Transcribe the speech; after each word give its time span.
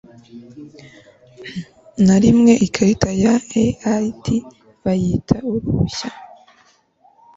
na 2.05 2.15
rimwe 2.23 2.51
ikarita 2.65 3.09
ya 3.23 3.33
EAD 3.63 4.25
bayita 4.83 5.35
uruhushya 5.51 6.09